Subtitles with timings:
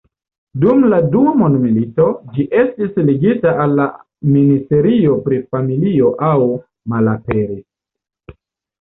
[0.61, 2.07] Dum la dua mondmilito,
[2.39, 3.87] ĝi estis ligita al la
[4.39, 6.35] ministerio pri familio aŭ
[6.97, 8.39] malaperis.